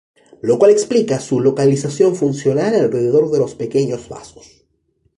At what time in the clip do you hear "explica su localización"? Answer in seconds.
0.71-2.15